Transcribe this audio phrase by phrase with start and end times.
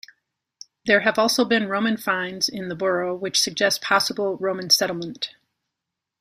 [0.87, 5.35] There have also been Roman finds in the borough which suggests possible Roman settlement.